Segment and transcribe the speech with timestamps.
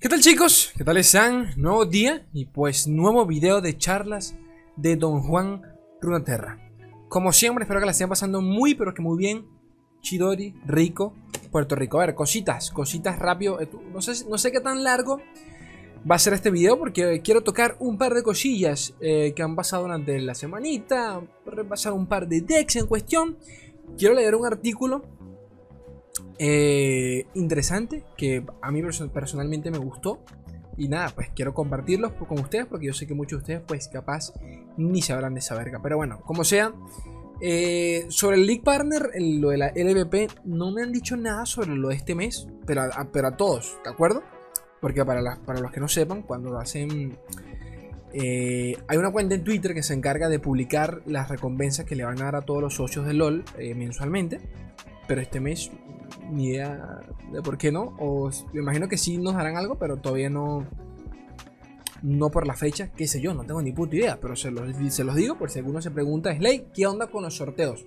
[0.00, 0.72] ¿Qué tal chicos?
[0.78, 1.50] ¿Qué tal están?
[1.58, 4.34] Nuevo día y pues nuevo video de charlas
[4.74, 5.60] de Don Juan
[6.00, 6.58] Runaterra.
[7.10, 9.44] Como siempre espero que la estén pasando muy pero que muy bien.
[10.00, 11.12] Chidori, rico,
[11.52, 12.00] Puerto Rico.
[12.00, 13.60] A ver, cositas, cositas rápido.
[13.60, 15.20] Eh, no sé, no sé qué tan largo
[16.10, 19.54] va a ser este video porque quiero tocar un par de cosillas eh, que han
[19.54, 21.20] pasado durante la semanita.
[21.44, 23.36] Repasar un par de decks en cuestión.
[23.98, 25.02] Quiero leer un artículo
[26.42, 30.20] eh, interesante que a mí personalmente me gustó.
[30.78, 33.88] Y nada, pues quiero compartirlos con ustedes porque yo sé que muchos de ustedes pues
[33.88, 34.32] capaz
[34.78, 35.80] ni sabrán de esa verga.
[35.82, 36.72] Pero bueno, como sea,
[37.42, 41.76] eh, sobre el League Partner, lo de la LVP, no me han dicho nada sobre
[41.76, 44.22] lo de este mes, pero a, pero a todos, ¿de acuerdo?
[44.80, 47.18] Porque para, para los que no sepan, cuando hacen...
[48.14, 52.04] Eh, hay una cuenta en Twitter que se encarga de publicar las recompensas que le
[52.04, 53.44] van a dar a todos los socios de LOL
[53.76, 54.40] mensualmente.
[55.06, 55.70] Pero este mes
[56.30, 57.00] ni idea
[57.32, 57.94] de por qué no.
[57.98, 60.66] O me imagino que sí nos darán algo, pero todavía no.
[62.02, 64.18] No por la fecha, qué sé yo, no tengo ni puta idea.
[64.20, 67.22] Pero se los, se los digo por si alguno se pregunta, Slay, ¿qué onda con
[67.22, 67.84] los sorteos?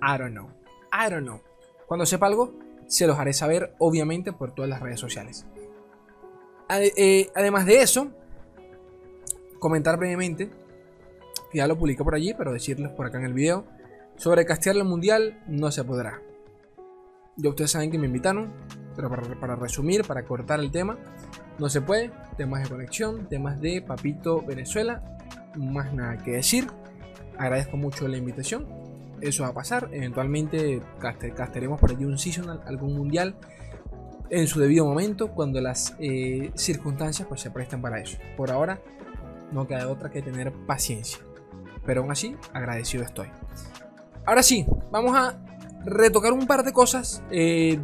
[0.00, 0.48] I don't know.
[0.92, 1.40] I don't know.
[1.86, 2.54] Cuando sepa algo,
[2.86, 5.44] se los haré saber, obviamente, por todas las redes sociales.
[6.70, 8.08] Eh, además de eso,
[9.58, 10.50] comentar brevemente,
[11.52, 13.64] ya lo publiqué por allí, pero decirles por acá en el video,
[14.16, 16.20] sobre castear el mundial no se podrá.
[17.36, 18.52] Ya ustedes saben que me invitaron,
[18.94, 20.98] pero para, resumir, para cortar el tema,
[21.58, 22.12] no se puede.
[22.36, 25.02] Temas de conexión, temas de Papito Venezuela,
[25.56, 26.66] más nada que decir.
[27.38, 28.66] Agradezco mucho la invitación.
[29.20, 29.88] Eso va a pasar.
[29.92, 33.36] Eventualmente casteremos por allí un seasonal, algún mundial
[34.30, 38.18] en su debido momento, cuando las eh, circunstancias pues, se prestan para eso.
[38.36, 38.80] Por ahora,
[39.52, 41.18] no queda otra que tener paciencia.
[41.84, 43.28] Pero aún así, agradecido estoy.
[44.26, 45.38] Ahora sí, vamos a
[45.84, 47.22] retocar un par de cosas.
[47.30, 47.78] Eh,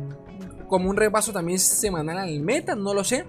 [0.69, 3.25] como un repaso también semanal al meta, no lo sé.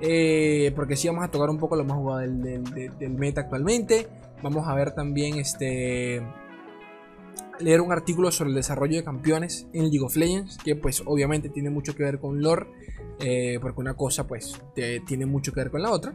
[0.00, 4.08] Eh, porque sí vamos a tocar un poco lo más jugado del, meta actualmente.
[4.42, 6.22] Vamos a ver también este.
[7.60, 10.58] Leer un artículo sobre el desarrollo de campeones en League of Legends.
[10.58, 12.66] Que pues obviamente tiene mucho que ver con lore.
[13.22, 14.58] Eh, porque una cosa pues
[15.06, 16.14] tiene mucho que ver con la otra.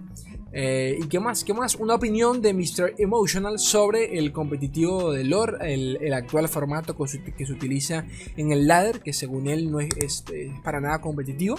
[0.52, 1.44] Eh, ¿Y qué más?
[1.44, 1.76] ¿Qué más?
[1.76, 2.96] Una opinión de Mr.
[2.98, 8.06] Emotional sobre el competitivo de lore, el, actual formato que se utiliza
[8.38, 11.58] en el ladder, que según él no es, este, para nada competitivo.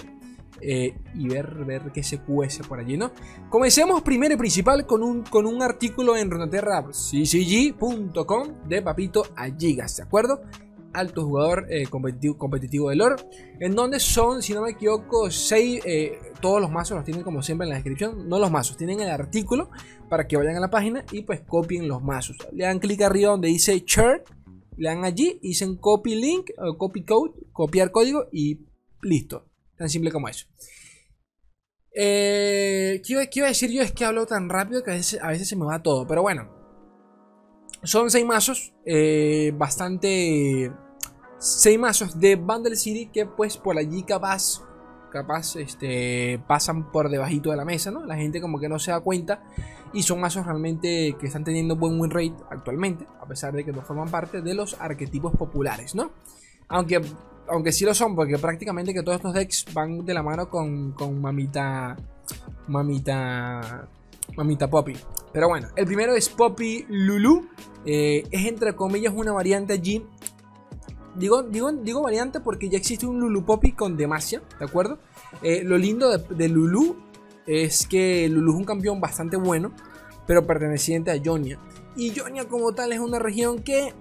[0.61, 3.11] Eh, y ver, ver qué se cuece por allí, ¿no?
[3.49, 9.97] Comencemos primero y principal con un, con un artículo en Runeterra ccg.com de Papito Alligas,
[9.97, 10.41] ¿de acuerdo?
[10.97, 13.15] alto jugador eh, competitivo, competitivo de lore.
[13.59, 15.81] En donde son, si no me equivoco, 6.
[15.85, 18.27] Eh, todos los mazos los tienen como siempre en la descripción.
[18.27, 19.69] No los mazos, tienen el artículo
[20.09, 22.37] para que vayan a la página y pues copien los mazos.
[22.51, 24.23] Le dan clic arriba donde dice share.
[24.77, 28.59] Le dan allí, dicen copy link copy code, copiar código y
[29.01, 29.46] listo.
[29.77, 30.47] Tan simple como eso.
[31.93, 33.81] Eh, ¿qué, iba, a decir yo?
[33.81, 36.05] Es que hablo tan rápido que a veces, se me va todo.
[36.07, 36.55] Pero bueno.
[37.83, 38.73] Son seis mazos.
[39.53, 40.71] bastante
[41.39, 44.63] 6 mazos de Bundle City que pues por allí capaz
[45.11, 48.05] capaz este pasan por debajito de la mesa, ¿no?
[48.05, 49.43] La gente como que no se da cuenta
[49.93, 53.71] y son mazos realmente que están teniendo buen win rate actualmente, a pesar de que
[53.71, 56.11] no forman parte de los arquetipos populares, ¿no?
[56.67, 57.01] Aunque
[57.49, 60.91] aunque sí lo son porque prácticamente que todos estos decks van de la mano con,
[60.91, 61.95] con mamita
[62.67, 63.87] mamita
[64.35, 64.95] mamita Poppy.
[65.33, 67.49] Pero bueno, el primero es Poppy Lulu.
[67.85, 70.03] Eh, es entre comillas una variante allí
[71.17, 74.99] Digo, digo, digo variante porque ya existe un Lulu Poppy con Demacia, ¿de acuerdo?
[75.41, 76.95] Eh, lo lindo de, Lulu
[77.47, 79.71] es que Lulu es un campeón bastante bueno,
[80.27, 81.57] pero perteneciente a Jonia.
[81.95, 83.95] Y Jonia como tal es una región que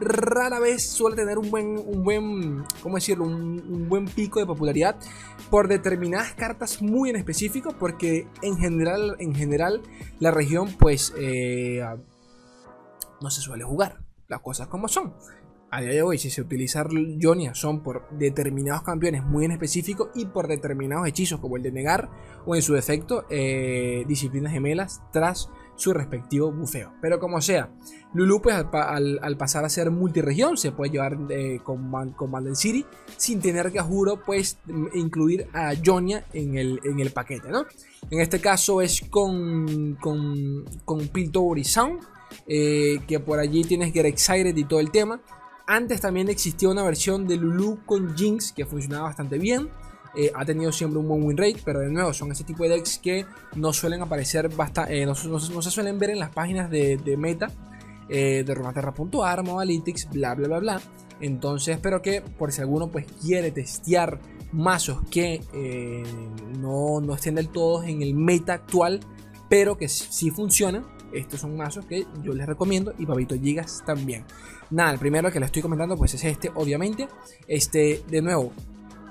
[0.00, 3.24] rara vez suele tener un buen, un buen, ¿cómo decirlo?
[3.24, 4.96] Un, buen pico de popularidad
[5.50, 9.82] por determinadas cartas muy en específico, porque en general, en general
[10.18, 11.84] la región pues eh,
[13.20, 15.14] no se suele jugar, las cosas como son
[15.70, 16.86] a día de hoy, si se utiliza
[17.20, 21.72] Jonia, son por determinados campeones muy en específico y por determinados hechizos, como el de
[21.72, 22.08] negar,
[22.46, 26.92] o en su defecto, eh, disciplinas gemelas tras su respectivo bufeo.
[27.00, 27.70] Pero como sea,
[28.14, 32.84] Lulu, pues al, pasar a ser multiregión, se puede llevar eh, con, con City
[33.16, 34.58] sin tener que, juro, pues
[34.94, 37.66] incluir a Jonia en el, en el paquete, ¿no?
[38.10, 41.10] En este caso es con, con, con.
[42.48, 45.20] Eh, que por allí tienes Get y todo el tema.
[45.66, 49.68] Antes también existía una versión de Lulu con Jinx que funcionaba bastante bien.
[50.16, 52.70] Eh, ha tenido siempre un buen win rate, pero de nuevo son ese tipo de
[52.70, 57.16] decks que no suelen aparecer bastante, eh, no, se suelen ver en las páginas de,
[57.18, 57.50] meta
[58.08, 60.80] eh, de Romaterra.ar, Modalytics, bla bla bla bla.
[61.20, 64.18] Entonces espero que por si alguno pues quiere testear
[64.52, 66.02] mazos que eh,
[66.58, 69.00] no, no estén del todo en el meta actual,
[69.48, 70.84] pero que sí funcionan.
[71.12, 74.24] Estos son mazos que yo les recomiendo y Papito Gigas también.
[74.70, 77.08] Nada, el primero que les estoy comentando pues es este, obviamente.
[77.46, 78.52] Este, de nuevo,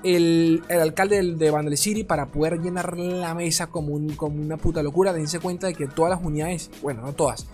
[0.06, 5.12] el, alcalde de Vandal City para poder llenar la mesa como, una puta locura.
[5.12, 7.46] Dense cuenta de que todas las unidades, bueno, no todas,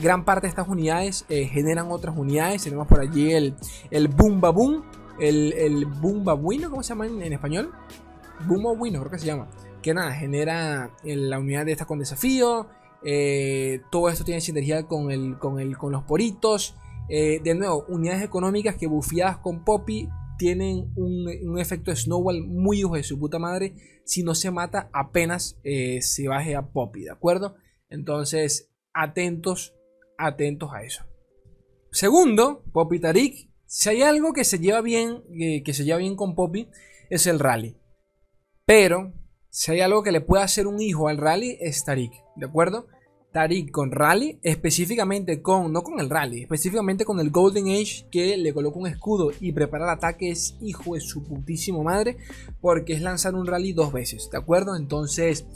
[0.00, 2.64] gran parte de estas unidades eh, generan otras unidades.
[2.64, 3.54] Tenemos por allí el,
[3.90, 4.82] el Boom Boom,
[5.20, 7.70] el, el Boom Babuino, ¿cómo se llama en, español?
[8.46, 9.48] Boom Babuino, creo que se llama.
[9.82, 12.66] Que nada, genera la unidad de esta con desafío.
[13.02, 15.08] Eh, todo esto tiene sinergia con,
[15.90, 16.76] los poritos.
[17.08, 20.08] Eh, de nuevo, unidades económicas que bufiadas con Poppy
[20.40, 23.74] tienen un, efecto de snowball muy hijo de su puta madre
[24.06, 27.56] si no se mata apenas eh, se baje a Poppy, ¿de acuerdo?
[27.90, 29.74] Entonces, atentos,
[30.16, 31.04] atentos a eso.
[31.92, 33.50] Segundo, Poppy Tarik.
[33.66, 36.70] Si hay algo que se lleva bien, eh, que se lleva bien con Poppy,
[37.10, 37.76] es el rally.
[38.64, 39.12] Pero,
[39.50, 42.86] si hay algo que le puede hacer un hijo al rally, es Tarik, ¿de acuerdo?
[43.32, 48.36] Tarik con Rally, específicamente con, no con el Rally, específicamente con el Golden Age que
[48.36, 52.16] le coloca un escudo y prepara el ataque es hijo de su putísimo madre
[52.60, 54.74] porque es lanzar un Rally dos veces, ¿de acuerdo?
[54.74, 55.46] Entonces,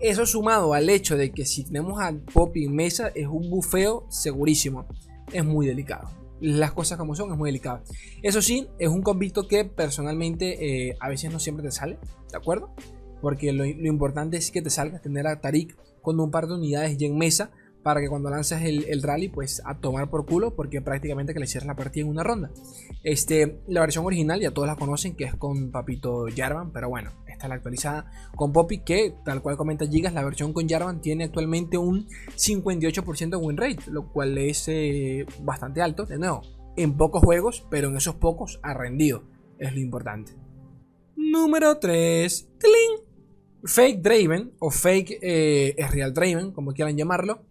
[0.00, 4.06] eso sumado al hecho de que si tenemos a Poppy en mesa es un bufeo
[4.08, 4.86] segurísimo,
[5.32, 6.10] es muy delicado.
[6.40, 7.82] Las cosas como son, es muy delicado.
[8.22, 11.98] Eso sí, es un convicto que personalmente eh, a veces no siempre te sale,
[12.30, 12.72] ¿de acuerdo?
[13.20, 16.54] Porque lo, lo importante es que te salga tener a Tarik con un par de
[16.54, 17.50] unidades ya en mesa
[17.82, 21.46] para que cuando lanzas el, rally, pues a tomar por culo, porque prácticamente que le
[21.46, 22.50] cierras la partida en una ronda.
[23.02, 27.12] Este, la versión original ya todos la conocen, que es con Papito Jarvan, pero bueno,
[27.26, 31.00] esta es la actualizada con Poppy, que tal cual comenta Gigas, la versión con Jarvan
[31.00, 32.06] tiene actualmente un
[32.36, 36.42] 58% de win rate, lo cual es eh, bastante alto, de nuevo,
[36.76, 39.22] en pocos juegos, pero en esos pocos ha rendido,
[39.58, 40.32] es lo importante.
[41.16, 42.48] Número 3.
[42.58, 43.07] ¡Tling!
[43.64, 47.42] Fake Draven o Fake eh, Real Draven, como quieran llamarlo.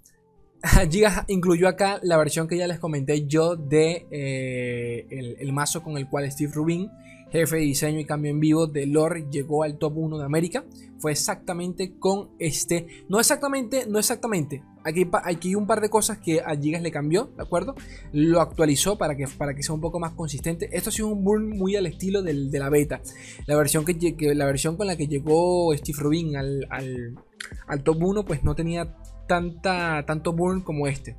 [0.89, 5.97] Giga incluyó acá la versión que ya les comenté yo de eh, el, mazo con
[5.97, 6.89] el cual Steve Rubin,
[7.31, 10.65] jefe de diseño y cambio en vivo de lore, llegó al top 1 de América.
[10.99, 12.87] Fue exactamente con este.
[13.07, 14.63] No exactamente, no exactamente.
[14.83, 17.75] Aquí, hay un par de cosas que a Gigas le cambió, ¿de acuerdo?
[18.13, 20.69] Lo actualizó para que, para que sea un poco más consistente.
[20.71, 23.01] Esto ha sido un burn muy al estilo de la beta.
[23.47, 28.25] La versión, que, la versión con la que llegó Steve Rubin al, al, top 1,
[28.25, 28.95] pues no tenía
[29.27, 31.17] tanta, tanto burn como este.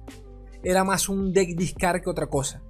[0.65, 2.63] Era más un deck discard que otra cosa,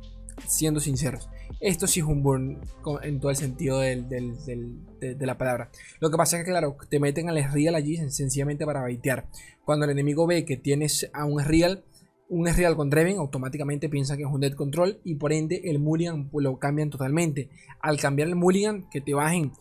[0.47, 1.31] siendo sinceros.
[1.61, 2.61] Esto sí es un burn
[3.03, 5.71] en todo el sentido de, la palabra.
[6.01, 9.29] Lo que pasa es que, claro, te meten al real allí sencillamente para baitear.
[9.65, 11.85] Cuando el enemigo ve que tienes a un real,
[12.29, 15.79] un real con Draven, automáticamente piensa que es un dead control y por ende el
[15.79, 17.51] Mulligan lo cambian totalmente.
[17.81, 19.53] Al cambiar el Mulligan, que te bajen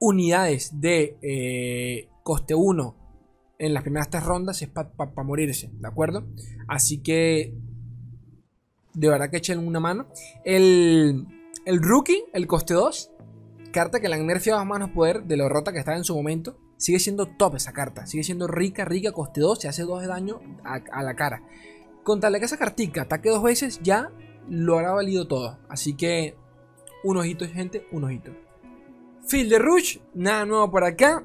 [0.00, 3.04] unidades de eh, coste 1
[3.58, 6.26] en las primeras tres rondas es para morirse, ¿de acuerdo?
[6.66, 7.54] Así que
[8.94, 10.06] de verdad que echen una mano.
[10.44, 11.26] El,
[11.64, 13.10] el rookie, el coste 2,
[13.72, 16.56] carta que la han nerfeado más poder de lo rota que estaba en su momento.
[16.76, 18.06] Sigue siendo top esa carta.
[18.06, 19.60] Sigue siendo rica, rica, coste 2.
[19.60, 21.42] Se hace 2 de daño a, la cara.
[22.02, 24.10] Con tal de que esa cartica ataque dos veces, ya
[24.48, 25.58] lo habrá valido todo.
[25.68, 26.36] Así que,
[27.02, 28.32] un ojito, gente, un ojito.
[29.26, 31.24] Field de Rush, nada nuevo por acá.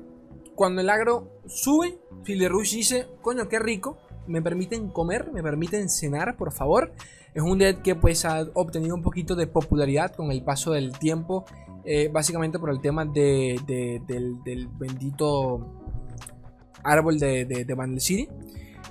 [0.55, 3.97] Cuando el agro sube, Field de Rush dice: Coño, qué rico.
[4.29, 6.93] Me permiten comer, me permiten cenar, por favor.
[7.33, 10.97] Es un dead que pues ha obtenido un poquito de popularidad con el paso del
[10.97, 11.45] tiempo.
[11.83, 13.59] Eh, básicamente por el tema de,
[14.05, 15.73] del, bendito
[16.83, 18.29] árbol de, de, City.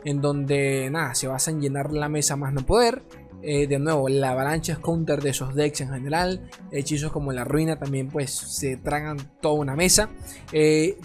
[0.04, 3.02] En donde nada, se basa en llenar la mesa más no poder.
[3.42, 6.50] Eh, de nuevo, la avalancha es counter de esos decks en general.
[6.72, 10.10] Hechizos como la ruina también pues se tragan toda una mesa.
[10.52, 10.98] Eh,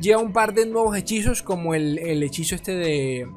[0.00, 3.28] lleva un par de nuevos hechizos como el, el hechizo este de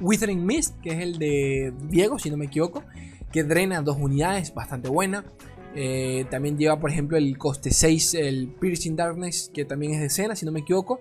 [0.00, 2.82] Withering Mist, que es el de Diego, si no me equivoco,
[3.32, 5.24] que drena dos unidades, bastante buena.
[5.74, 10.06] Eh, también lleva, por ejemplo, el coste 6, el Piercing Darkness, que también es de
[10.06, 11.00] escena, si no me equivoco.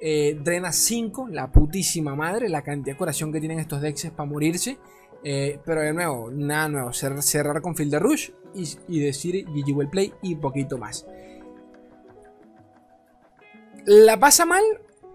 [0.00, 4.28] Eh, drena 5, la putísima madre, la cantidad de curación que tienen estos decks para
[4.28, 4.78] morirse.
[5.24, 9.88] Eh, pero de nuevo, nada nuevo, cerrar con Field de Rush y, decir GG Well
[9.88, 11.06] Play y poquito más.
[13.84, 14.62] La pasa mal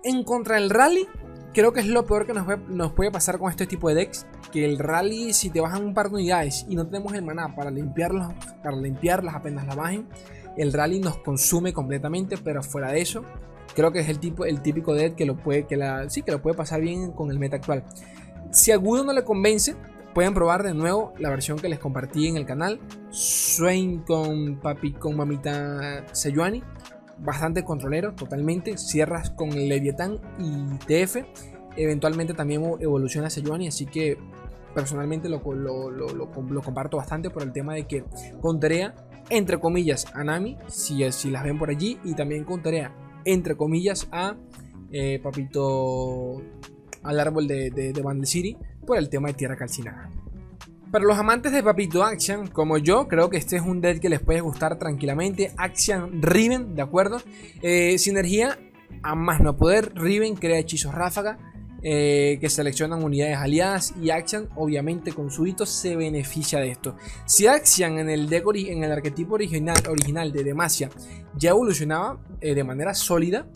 [0.04, 1.08] en contra del rally
[1.54, 4.26] creo que es lo peor que nos, puede pasar con este tipo de decks.
[4.52, 7.56] Que el rally, si te bajan un par de unidades y no tenemos el maná
[7.56, 10.08] para limpiarlas, para limpiarlas apenas la bajen,
[10.58, 12.38] el rally nos consume completamente.
[12.38, 13.24] Pero fuera de eso,
[13.76, 16.32] creo que es el, tipo, el típico deck que lo puede, que la, sí, que
[16.32, 17.84] lo puede pasar bien con el meta actual.
[18.52, 19.76] Si alguno no le convence,
[20.14, 22.80] pueden probar de nuevo la versión que les compartí en el canal.
[23.10, 26.64] Swain con papi con mamita Sejuani.
[27.24, 28.78] Bastante controlero, totalmente.
[28.78, 31.18] Cierras con Leviathan y TF.
[31.78, 34.18] Eventualmente también evoluciona Sejuani, así que
[34.74, 38.04] personalmente lo, lo, comparto bastante por el tema de que
[38.42, 38.96] contaría,
[39.30, 44.08] entre comillas, a Nami, si, si las ven por allí, y también contaría, entre comillas,
[44.12, 44.36] a
[44.92, 46.42] eh, Papito,
[47.04, 50.10] al árbol de, de, de City, por el tema de tierra calcinada.
[50.92, 54.10] Para los amantes de Papito Action, como yo, creo que este es un deck que
[54.10, 55.54] les puede gustar tranquilamente.
[55.56, 57.22] Action Riven, ¿de acuerdo?
[57.62, 58.60] Eh, sinergia
[59.02, 59.94] a más no poder.
[59.96, 61.38] Riven crea hechizos ráfaga.
[61.84, 66.96] Eh, que seleccionan unidades aliadas y Action obviamente con su hito se beneficia de esto.
[67.26, 70.92] Si Action en el deck en el arquetipo original, original de Demacia
[71.36, 73.48] ya evolucionaba eh, de manera sólida,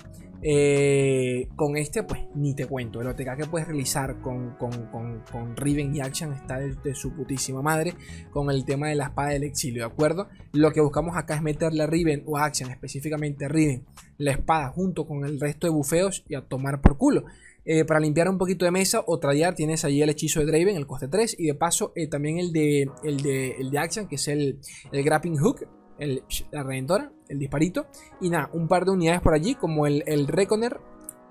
[0.47, 3.01] eh, con este, pues ni te cuento.
[3.01, 7.95] El OTK que puedes realizar con, con, Riven y Action está de, su putísima madre.
[8.29, 10.27] Con el tema de la espada del exilio, ¿de acuerdo?
[10.53, 13.85] Lo que buscamos acá es meterle a Riven o a Action, específicamente a Riven,
[14.19, 17.25] la espada junto con el resto de bufeos y a tomar por culo.
[17.67, 20.75] Eh, para limpiar un poquito de mesa o tradear tienes allí el hechizo de Draven,
[20.75, 21.37] el coste 3.
[21.39, 24.59] Y de paso eh, también el de, el, de, el de Action, que es el,
[24.91, 25.65] el Grappling Hook,
[25.97, 27.87] el, la redentora, el disparito.
[28.21, 30.79] Y nada, un par de unidades por allí, como el, el Reconer,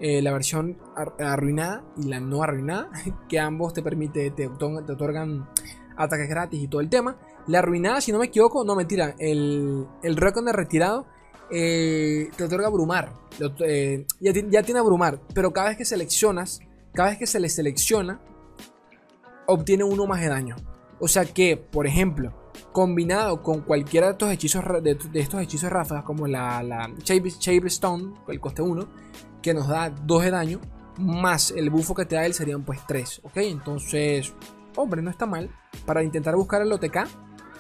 [0.01, 0.77] eh, la versión
[1.19, 2.91] arruinada y la no arruinada,
[3.29, 5.49] que ambos te permite, te, otorgan
[5.97, 7.17] ataques gratis y todo el tema.
[7.47, 11.07] La arruinada, si no me equivoco, no mentira, el, el Reconer retirado
[11.51, 13.13] eh, te otorga abrumar.
[13.61, 16.61] Eh, ya, ya, tiene abrumar, pero cada vez que seleccionas,
[16.93, 18.21] cada vez que se le selecciona,
[19.47, 20.57] obtiene uno más de daño.
[21.01, 22.33] O sea que, por ejemplo,
[22.73, 28.41] combinado con cualquiera de estos hechizos de, estos hechizos ráfagas, como la, la Stone, el
[28.41, 28.87] coste 1,
[29.43, 30.61] que nos da 2 de daño,
[30.99, 33.21] más el bufo que te da él serían pues 3.
[33.25, 33.37] ¿Ok?
[33.37, 34.33] Entonces,
[34.77, 35.51] hombre, no está mal.
[35.87, 37.07] Para intentar buscar el OTK,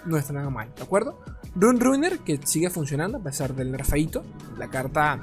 [0.07, 1.21] no está nada mal, ¿de acuerdo?
[1.55, 4.25] Rune Ruiner, que sigue funcionando a pesar del nerfeito.
[4.59, 5.21] La carta,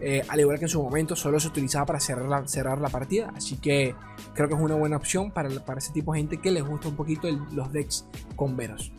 [0.00, 2.88] eh, al igual que en su momento, solo se utilizaba para cerrar la, cerrar la
[2.88, 3.32] partida.
[3.36, 3.94] Así que
[4.34, 6.88] creo que es una buena opción para, para ese tipo de gente que les gusta
[6.88, 8.92] un poquito los decks con veros.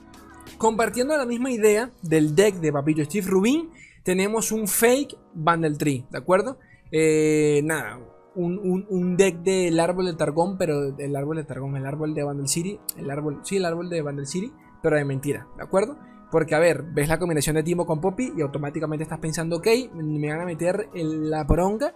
[0.64, 3.70] Compartiendo la misma idea del deck de Papito Steve Rubin,
[4.02, 6.58] tenemos un fake Bundle Tree, ¿de acuerdo?
[6.90, 8.00] Eh, nada,
[8.36, 12.48] un, deck del árbol de Targón, pero el árbol de Targón, el árbol de Bundle
[12.48, 15.98] City, el árbol, sí, el árbol de Bundle City, pero de mentira, ¿de acuerdo?
[16.32, 19.68] Porque, a ver, ves la combinación de Timo con Poppy y automáticamente estás pensando, ok,
[19.94, 21.94] me van a meter la bronca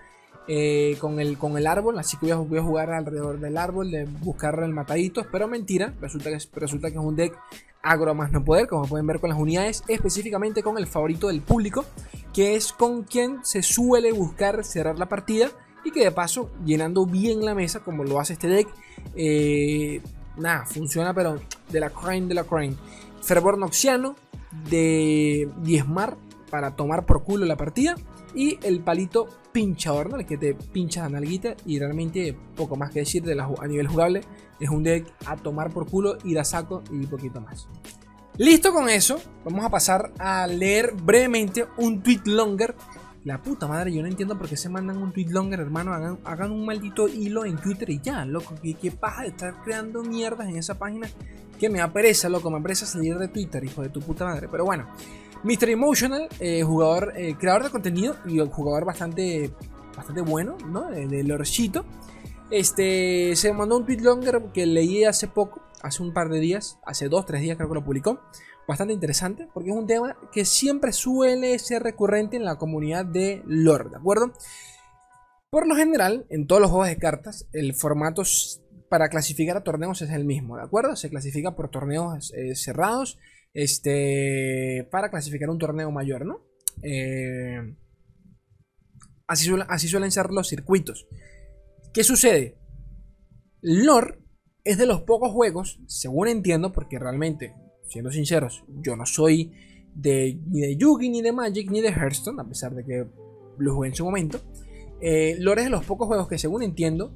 [0.49, 4.03] eh, con, el, con el árbol, así que voy a, jugar alrededor del árbol, de
[4.05, 7.33] buscar el mataditos, pero mentira, resulta que, resulta que es un deck
[7.89, 11.41] agro más no poder, como pueden ver con las unidades, específicamente con el favorito del
[11.41, 11.85] público,
[12.33, 15.49] que es con quien se suele buscar cerrar la partida
[15.83, 18.67] y que de paso, llenando bien la mesa, como lo hace este deck,
[19.15, 20.01] eh,
[20.35, 21.39] nada, funciona pero
[21.69, 22.75] de la crane de la crane.
[23.21, 24.15] Fervor Noxiano,
[24.69, 26.17] de diezmar
[26.49, 27.95] para tomar por culo la partida.
[28.33, 30.17] Y el palito pinchador, ¿no?
[30.17, 31.55] el que te pincha la nalguita.
[31.65, 34.21] Y realmente poco más que decir de la, a nivel jugable.
[34.59, 37.67] Es un deck a tomar por culo, ir a saco y poquito más.
[38.37, 42.75] Listo con eso, vamos a pasar a leer brevemente un tweet longer.
[43.23, 45.93] La puta madre, yo no entiendo por qué se mandan un tweet longer, hermano.
[46.23, 48.53] Hagan, un maldito hilo en Twitter y ya, loco.
[48.61, 51.09] ¿Qué, qué paja de estar creando mierdas en esa página
[51.57, 54.47] que me apresa, loco, me apresa salir de Twitter, hijo de tu puta madre.
[54.49, 54.87] Pero bueno,
[55.43, 55.69] Mr.
[55.69, 59.51] Emotional, eh, jugador, eh, creador de contenido y un jugador bastante,
[59.95, 60.89] bastante bueno, ¿no?
[60.89, 61.85] De, de Lorchito.
[62.49, 66.79] Este, se mandó un tweet longer que leí hace poco, hace un par de días,
[66.85, 68.19] hace dos, tres días creo que lo publicó.
[68.67, 73.41] Bastante interesante, porque es un tema que siempre suele ser recurrente en la comunidad de
[73.45, 74.33] lore, ¿de acuerdo?
[75.49, 78.23] Por lo general, en todos los juegos de cartas, el formato
[78.89, 80.97] para clasificar a torneos es el mismo, ¿de acuerdo?
[80.97, 83.17] Se clasifica por torneos eh, cerrados
[83.57, 86.45] este, para clasificar un torneo mayor, ¿no?
[86.83, 87.75] Eh,
[89.25, 91.07] así, así suelen ser los circuitos.
[91.91, 92.55] ¿Qué sucede?
[93.61, 94.19] Lore
[94.63, 97.55] es de los pocos juegos, según entiendo, porque realmente,
[97.87, 99.51] siendo sinceros, yo no soy
[99.95, 103.07] de, ni de Yugi, ni de Magic, ni de Hearthstone, a pesar de que
[103.57, 104.39] lo jugué en su momento.
[105.01, 107.11] Eh, Lore es de los pocos juegos que, según entiendo,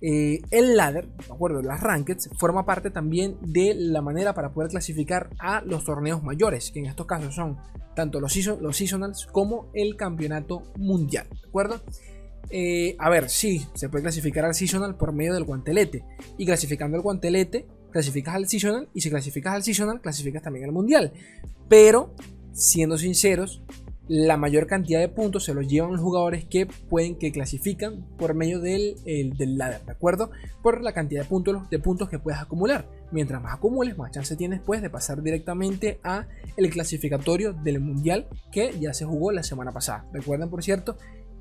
[0.00, 4.70] eh, el ladder, de acuerdo, las rankeds, forma parte también de la manera para poder
[4.70, 7.56] clasificar a los torneos mayores, que en estos casos son
[7.94, 11.80] tanto los, los seasonals como el campeonato mundial, ¿de acuerdo?
[12.50, 16.04] Eh, a ver, sí, se puede clasificar al seasonal por medio del guantelete,
[16.36, 20.72] y clasificando el guantelete, clasificas al seasonal, y si clasificas al seasonal, clasificas también al
[20.72, 21.12] mundial,
[21.68, 22.14] pero,
[22.52, 23.62] siendo sinceros,
[24.08, 28.34] la mayor cantidad de puntos se los llevan los jugadores que pueden, que clasifican por
[28.34, 30.30] medio del, del ladder, ¿de acuerdo?
[30.62, 32.88] Por la cantidad de puntos, de puntos que puedes acumular.
[33.10, 38.28] Mientras más acumules, más chance tienes pues de pasar directamente a el clasificatorio del mundial
[38.52, 40.08] que ya se jugó la semana pasada.
[40.12, 40.96] Recuerden, por cierto,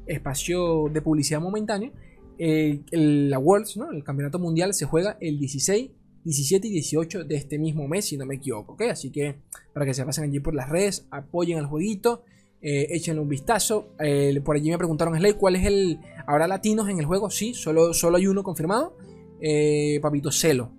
[0.08, 1.92] espacio de publicidad momentáneo.
[2.38, 3.92] la Worlds, ¿no?
[3.92, 5.92] El campeonato mundial se juega el 16
[6.26, 8.82] 17 y 18 de este mismo mes, si no me equivoco, ¿ok?
[8.90, 9.36] Así que
[9.74, 12.24] para que se pasen allí por las redes, apoyen al jueguito,
[12.62, 13.90] eh, échenle un vistazo.
[14.00, 16.00] Eh, por allí me preguntaron, Slay, ¿cuál es el...
[16.26, 17.30] ¿Habrá latinos en el juego?
[17.30, 18.98] Sí, solo, solo hay uno confirmado.
[19.40, 20.72] Eh, Papito Celo,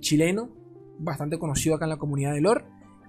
[0.00, 0.50] chileno,
[0.98, 2.64] bastante conocido acá en la comunidad de lore.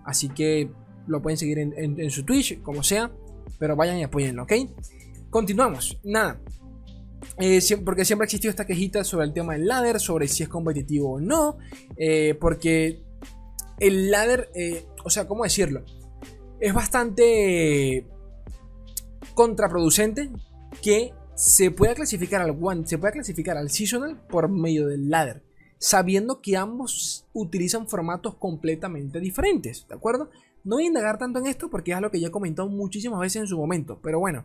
[0.05, 0.71] Así que
[1.07, 3.11] lo pueden seguir en, su Twitch, como sea.
[3.59, 4.53] Pero vayan y apoyenlo, ¿ok?
[5.29, 5.99] Continuamos.
[6.03, 6.39] Nada,
[7.85, 11.13] porque siempre ha existido esta quejita sobre el tema del ladder, sobre si es competitivo
[11.13, 11.57] o no.
[12.39, 13.03] porque
[13.79, 14.49] el ladder,
[15.03, 15.83] o sea, ¿cómo decirlo?
[16.59, 18.05] Es bastante
[19.33, 20.29] contraproducente
[20.81, 25.41] que se pueda clasificar al one, se pueda clasificar al seasonal por medio del ladder,
[25.77, 30.29] sabiendo que ambos utilizan formatos completamente diferentes, ¿de acuerdo?
[30.65, 33.21] No voy a indagar tanto en esto porque es algo que ya he comentado muchísimas
[33.21, 34.43] veces en su momento, pero bueno,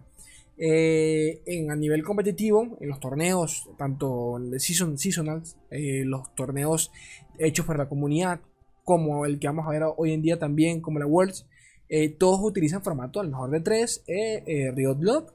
[0.57, 6.93] eh, en, a nivel competitivo, en los torneos, tanto de season, seasonals, eh, los torneos
[7.39, 8.41] hechos por la comunidad,
[8.85, 11.47] como el que vamos a ver hoy en día también, como la Worlds,
[11.89, 15.33] eh, todos utilizan formato al mejor de 3, eh, eh, Riot Block,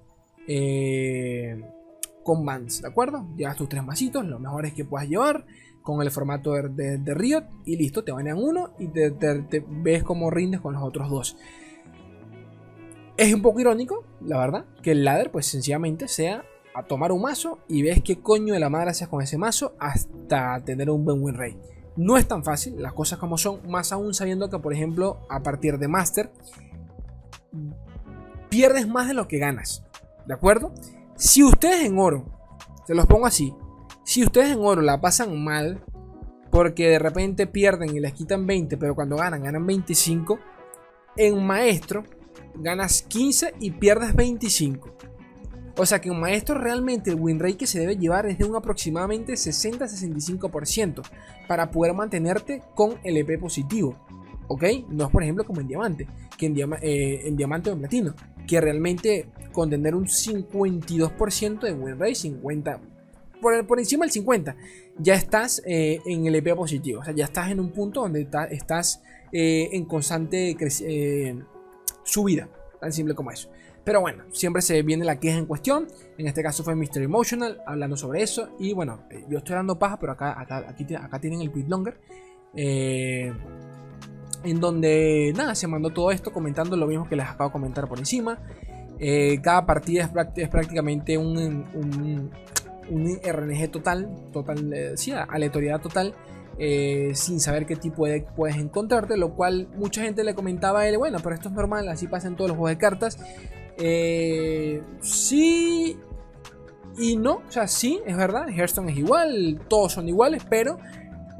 [2.23, 3.27] con bands, ¿de acuerdo?
[3.35, 5.45] Llevas tus tres masitos, lo mejor es que puedas llevar
[5.83, 10.59] con el formato de, Riot y listo, te banean uno y te, ves como rindes
[10.59, 11.37] con los otros dos.
[13.17, 17.21] Es un poco irónico, la verdad, que el ladder pues sencillamente sea a tomar un
[17.21, 21.03] mazo y ves qué coño de la madre haces con ese mazo hasta tener un
[21.03, 21.57] buen win.
[21.99, 25.43] No es tan fácil, las cosas como son, más aún sabiendo que, por ejemplo, a
[25.43, 26.31] partir de Master,
[28.47, 29.83] pierdes más de lo que ganas.
[30.25, 30.71] ¿De acuerdo?
[31.17, 32.23] Si ustedes en oro,
[32.87, 33.53] se los pongo así,
[34.05, 35.83] si ustedes en oro la pasan mal,
[36.49, 40.39] porque de repente pierden y les quitan 20, pero cuando ganan, ganan 25,
[41.17, 42.05] en maestro
[42.55, 44.89] ganas 15 y pierdes 25.
[45.81, 48.43] O sea que un maestro realmente el win rate que se debe llevar es de
[48.43, 51.03] un aproximadamente 60-65%
[51.47, 53.95] para poder mantenerte con el EP positivo.
[54.49, 54.65] ¿Ok?
[54.89, 56.05] No es por ejemplo como en diamante,
[56.37, 58.13] que en, eh, diamante o en platino,
[58.45, 62.81] que realmente con tener un 52% de win rate, 50,
[63.39, 64.57] por, encima del 50,
[64.97, 66.99] ya estás eh, en el EP positivo.
[66.99, 70.57] O sea, ya estás en un punto donde estás eh, en constante
[72.03, 72.49] subida.
[72.81, 73.49] Tan simple como eso.
[73.89, 75.87] Pero bueno, siempre se viene la queja en cuestión.
[76.19, 77.01] En este caso fue Mr.
[77.01, 78.49] Emotional hablando sobre eso.
[78.59, 81.65] Y bueno, eh, yo estoy dando paja, pero acá, acá, aquí, acá tienen el tweet
[81.67, 81.99] longer.
[82.53, 83.33] Eh,
[84.43, 87.87] en donde nada, se mandó todo esto comentando lo mismo que les acabo de comentar
[87.87, 88.37] por encima.
[88.99, 90.03] Eh, cada partida
[90.35, 92.29] es, prácticamente un, un,
[92.91, 94.71] un, RNG total, total
[95.29, 96.13] aleatoriedad total.
[97.15, 100.87] sin saber qué tipo de deck puedes encontrarte, lo cual mucha gente le comentaba a
[100.87, 103.17] él, bueno, pero esto es normal, así pasa en todos los juegos de cartas.
[103.79, 105.97] Eh, sí
[106.97, 110.79] y no, o sea, sí, es verdad, Hearthstone es igual, todos son iguales, pero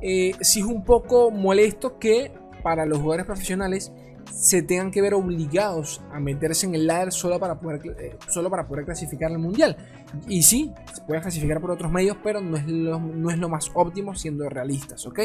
[0.02, 2.32] eh, sí es un poco molesto que
[2.63, 3.91] para los jugadores profesionales
[4.32, 8.49] se tengan que ver obligados a meterse en el ladder solo para poder, eh, solo
[8.49, 9.77] para poder clasificar al mundial.
[10.27, 13.49] Y sí, se puede clasificar por otros medios, pero no es lo, no es lo
[13.49, 15.19] más óptimo siendo realistas, ¿ok?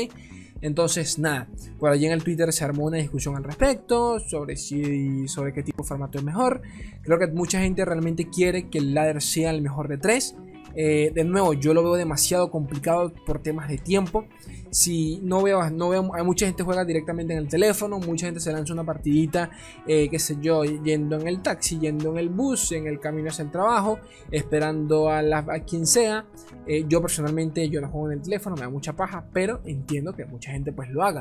[0.61, 5.28] Entonces, nada, por allí en el Twitter se armó una discusión al respecto sobre si
[5.28, 6.62] sobre qué tipo de formato es mejor.
[7.02, 10.35] Creo que mucha gente realmente quiere que el ladder sea el mejor de tres.
[10.76, 14.26] Eh, de nuevo, yo lo veo demasiado complicado por temas de tiempo.
[14.70, 18.40] Si no veo, no veo, hay mucha gente juega directamente en el teléfono, mucha gente
[18.40, 19.50] se lanza una partidita,
[19.87, 23.28] eh, qué sé yo, yendo en el taxi, yendo en el bus, en el camino
[23.28, 24.00] hacia el trabajo,
[24.32, 25.22] esperando a,
[25.60, 26.26] quien sea.
[26.66, 30.12] Eh, yo personalmente, yo no juego en el teléfono, me da mucha paja, pero entiendo
[30.12, 31.20] que mucha gente pues lo haga.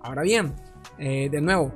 [0.00, 0.54] Ahora bien,
[0.98, 1.72] de nuevo,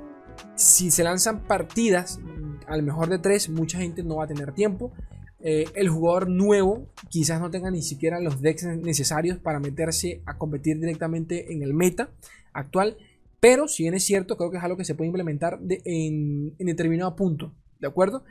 [0.55, 2.21] si se lanzan partidas
[2.67, 4.93] al mejor de tres, mucha gente no va a tener tiempo.
[5.41, 10.37] Eh, el jugador nuevo quizás no tenga ni siquiera los decks necesarios para meterse a
[10.37, 12.11] competir directamente en el meta
[12.53, 12.97] actual.
[13.41, 17.15] Pero si bien es cierto, creo que es algo que se puede implementar en, determinado
[17.15, 17.55] punto.
[17.79, 18.25] ¿De acuerdo?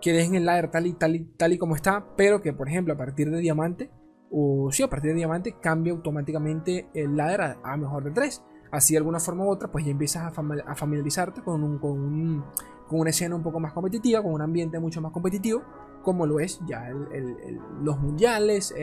[0.00, 2.06] Que dejen el ladder tal y, tal, y, tal y como está.
[2.16, 3.90] Pero que por ejemplo a partir de diamante.
[4.30, 8.42] O sí, a partir de diamante cambia automáticamente el ladder a, mejor de 3.
[8.70, 12.42] Así de alguna forma u otra, pues ya empiezas a, familiarizarte con, un, con,
[12.88, 15.62] con una escena un poco más competitiva, con un ambiente mucho más competitivo
[16.02, 16.90] como lo es ya
[17.82, 18.74] los mundiales,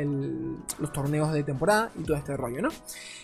[0.79, 2.69] los torneos de temporada y todo este rollo, ¿no?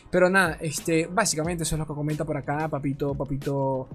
[0.10, 3.90] Pero nada, este, básicamente eso es lo que comenta por acá Papito, Papito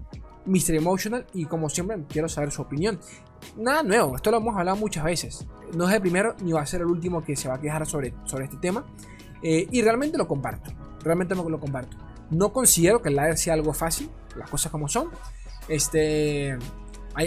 [0.46, 2.98] Mystery Emotional y como siempre quiero saber su opinión.
[3.56, 5.46] Nada nuevo, esto lo hemos hablado muchas veces.
[5.74, 7.86] No es el primero ni va a ser el último que se va a quejar
[7.86, 8.84] sobre, sobre este tema.
[9.42, 10.70] Eh, y realmente lo comparto.
[11.02, 11.96] Realmente lo comparto.
[12.30, 15.08] No considero que el ladder sea algo fácil, las cosas como son.
[15.68, 16.58] Este,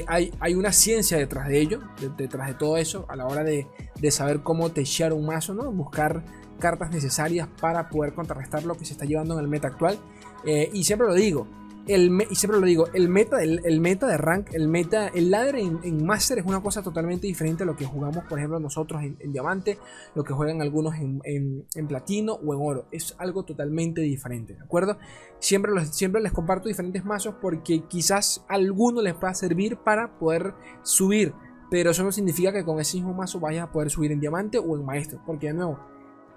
[0.08, 1.80] hay, hay, una ciencia detrás de ello,
[2.18, 3.68] detrás de todo eso, a la hora de,
[4.12, 5.72] saber cómo techear un mazo, ¿no?
[5.72, 6.24] buscar
[6.60, 9.98] cartas necesarias para poder contrarrestar lo que se está llevando en el meta actual.
[10.46, 11.48] Eh, y siempre lo digo,
[11.88, 15.58] el y siempre lo digo, el meta, el, meta de rank, el meta, el ladder
[15.58, 19.32] en, Master es una cosa totalmente diferente a lo que jugamos, por ejemplo, nosotros en,
[19.32, 19.78] Diamante,
[20.16, 22.86] lo que juegan algunos en, Platino o en Oro.
[22.92, 24.98] Es algo totalmente diferente, ¿de acuerdo?
[25.40, 31.34] Siempre, siempre les comparto diferentes mazos porque quizás alguno les pueda servir para poder subir.
[31.70, 34.60] Pero eso no significa que con ese mismo mazo vayas a poder subir en Diamante
[34.60, 35.22] o en Maestro.
[35.26, 35.80] Porque de nuevo,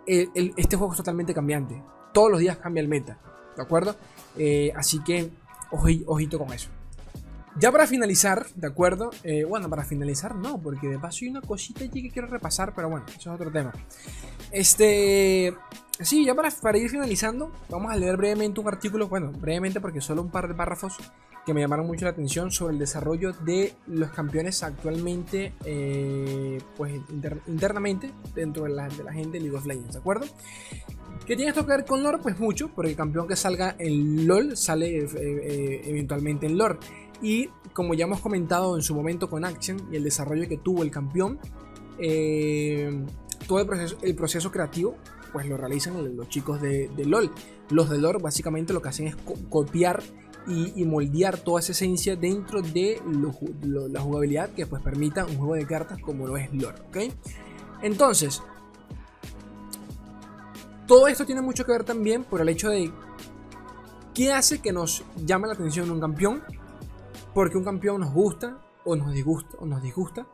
[0.06, 1.82] este juego es totalmente cambiante.
[2.12, 3.20] Todos los días cambia el meta.
[3.56, 3.96] ¿De acuerdo?
[4.36, 5.30] Eh, así que
[5.70, 6.68] ojito con eso.
[7.58, 9.10] Ya para finalizar, ¿de acuerdo?
[9.24, 12.74] Eh, bueno, para finalizar no, porque de paso hay una cosita allí que quiero repasar,
[12.74, 13.72] pero bueno, eso es otro tema.
[14.50, 15.54] Este...
[15.98, 20.02] Sí, ya para, para ir finalizando, vamos a leer brevemente un artículo, bueno, brevemente porque
[20.02, 20.98] solo un par de párrafos
[21.46, 27.00] que me llamaron mucho la atención sobre el desarrollo de los campeones actualmente, eh, pues
[27.46, 30.26] internamente dentro de la, de la gente de League of Legends, ¿de acuerdo?
[31.26, 32.18] ¿Qué tiene esto que ver con lore?
[32.22, 36.78] Pues mucho, porque el campeón que salga en LOL sale eh, eh, eventualmente en lore.
[37.20, 40.84] Y como ya hemos comentado en su momento con Action y el desarrollo que tuvo
[40.84, 41.40] el campeón,
[41.98, 43.04] eh,
[43.48, 44.96] todo el proceso, el proceso, creativo
[45.32, 47.32] pues lo realizan los chicos de, LOL.
[47.70, 49.16] Los de lore básicamente lo que hacen es
[49.50, 50.02] copiar
[50.46, 53.02] y, moldear toda esa esencia dentro de
[53.62, 56.80] la jugabilidad que pues permita un juego de cartas como lo es lore.
[56.88, 56.96] ¿ok?
[57.82, 58.40] Entonces,
[60.86, 62.92] todo esto tiene mucho que ver también por el hecho de
[64.14, 66.42] qué hace que nos llame la atención un campeón,
[67.34, 70.26] porque un campeón nos gusta o nos disgusta, o nos disgusta.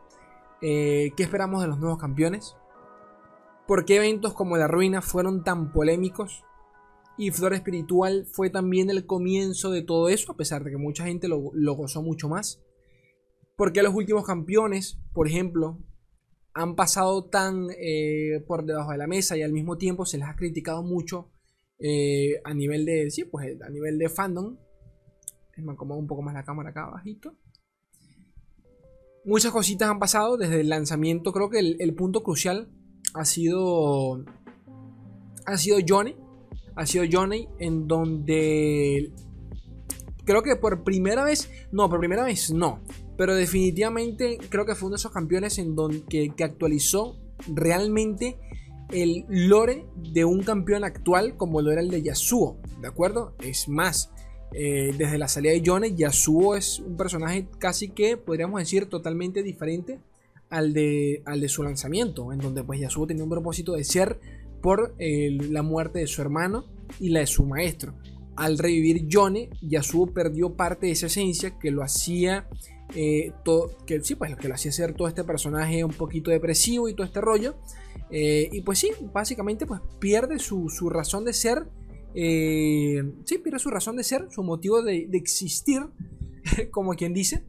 [0.61, 2.55] Eh, qué esperamos de los nuevos campeones,
[3.67, 6.43] por qué eventos como la ruina fueron tan polémicos
[7.17, 11.05] y Flor Espiritual fue también el comienzo de todo eso, a pesar de que mucha
[11.05, 12.61] gente lo, lo gozó mucho más.
[13.55, 15.77] ¿Por qué los últimos campeones, por ejemplo,
[16.53, 20.27] han pasado tan eh, por debajo de la mesa y al mismo tiempo se les
[20.27, 21.31] ha criticado mucho
[21.79, 24.57] eh, a nivel de, sí, pues a nivel de fandom.
[25.57, 27.35] Me acomodo un poco más la cámara acá abajito.
[29.25, 31.31] Muchas cositas han pasado desde el lanzamiento.
[31.31, 32.69] Creo que el, punto crucial
[33.13, 34.25] ha sido.
[35.45, 36.15] Ha sido Johnny.
[36.75, 37.47] Ha sido Johnny.
[37.59, 39.13] En donde.
[40.25, 41.49] Creo que por primera vez.
[41.71, 42.81] No, por primera vez no.
[43.17, 48.37] Pero definitivamente creo que fue uno de esos campeones en donde, que, actualizó realmente
[48.91, 53.35] el lore de un campeón actual como lo era el de Yasuo, ¿de acuerdo?
[53.39, 54.11] Es más,
[54.53, 59.41] eh, desde la salida de Yone, Yasuo es un personaje casi que podríamos decir totalmente
[59.41, 59.99] diferente
[60.49, 64.19] al de, al de su lanzamiento, en donde pues Yasuo tenía un propósito de ser
[64.61, 66.65] por la muerte de su hermano
[66.99, 67.95] y la de su maestro.
[68.35, 72.47] Al revivir Yone, Yasuo perdió parte de esa esencia que lo hacía
[72.95, 73.31] eh,
[73.85, 77.05] que sí, pues que lo hacía ser todo este personaje un poquito depresivo y todo
[77.05, 77.55] este rollo.
[78.09, 81.67] Eh, y pues sí, básicamente pues pierde su, razón de ser.
[82.13, 85.81] Eh, sí, pierde su razón de ser, su motivo de, existir,
[86.71, 87.43] como quien dice.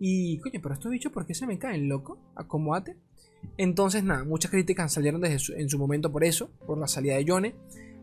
[0.00, 2.18] Y, coño, pero estos bichos, ¿por qué se me caen, loco?
[2.34, 2.96] Acomódate.
[3.56, 7.24] Entonces, nada, muchas críticas salieron desde en su momento por eso, por la salida de
[7.24, 7.54] Yone.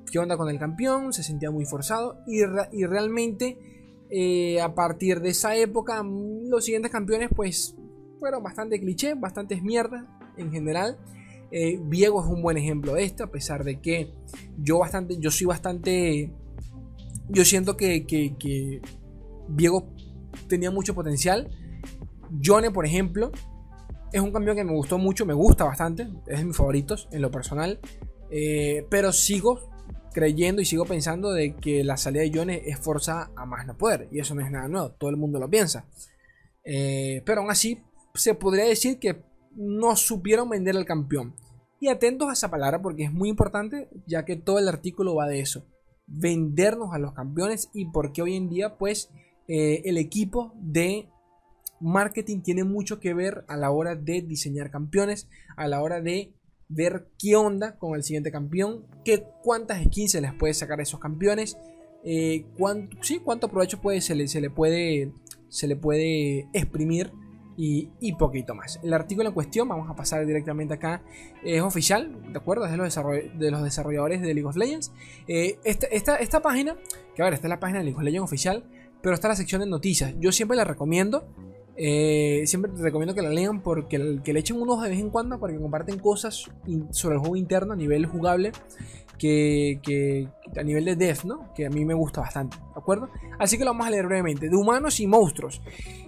[0.10, 1.12] ¿Qué onda con el campeón?
[1.12, 2.20] Se sentía muy forzado.
[2.28, 2.40] Y,
[2.72, 3.77] y realmente
[4.10, 7.76] eh, a partir de esa época, mm, los siguientes campeones, pues,
[8.20, 10.06] fueron bastante cliché, bastantes mierdas
[10.38, 10.98] en general.
[11.52, 14.14] Eh, Viego es un buen ejemplo de esto, a pesar de que
[14.58, 16.32] yo bastante, yo soy bastante,
[17.30, 18.82] yo siento que, que,
[19.50, 19.88] Viego
[20.48, 21.50] tenía mucho potencial.
[22.44, 23.32] Jone, por ejemplo,
[24.12, 27.22] es un campeón que me gustó mucho, me gusta bastante, es de mis favoritos en
[27.22, 27.80] lo personal,
[28.30, 29.70] eh, pero sigo
[30.18, 33.78] creyendo y sigo pensando de que la salida de Jones es forzada a más no
[33.78, 34.08] poder.
[34.12, 35.86] Y eso no es nada nuevo, todo el mundo lo piensa.
[36.64, 37.84] Eh, pero aún así,
[38.16, 39.22] se podría decir que
[39.56, 41.36] no supieron vender al campeón.
[41.80, 45.28] Y atentos a esa palabra porque es muy importante, ya que todo el artículo va
[45.28, 45.68] de eso.
[46.08, 49.12] Vendernos a los campeones y porque hoy en día, pues,
[49.48, 51.10] eh, el equipo de
[51.80, 56.34] marketing tiene mucho que ver a la hora de diseñar campeones, a la hora de
[56.70, 60.84] ver qué onda con el siguiente campeón, qué, cuántas skins se les puede sacar a
[60.84, 61.58] esos campeones,
[62.04, 65.12] eh, cuánto, sí, provecho puede, se, le, puede,
[65.50, 67.12] se le puede exprimir
[67.58, 68.80] y, poquito más.
[68.84, 71.02] El artículo en cuestión, vamos a pasar directamente acá,
[71.44, 72.66] es oficial, ¿de acuerdo?
[72.66, 74.92] Es de los, de los desarrolladores de League of Legends.
[75.28, 76.78] Eh, esta, esta, página,
[77.16, 78.64] que a ver, esta es la página de League of Legends oficial,
[79.02, 80.14] pero está la sección de noticias.
[80.20, 81.28] Yo siempre la recomiendo.
[81.80, 85.12] Eh, siempre recomiendo que la lean porque que le echen un ojo de vez en
[85.12, 86.50] cuando para que comparten cosas
[86.90, 88.52] sobre el juego interno a nivel jugable
[89.18, 91.54] que, a nivel de death, ¿no?
[91.54, 93.10] Que a mí me gusta bastante, ¿de acuerdo?
[93.40, 94.50] Así que lo vamos a leer brevemente.
[94.50, 95.62] De humanos y monstruos.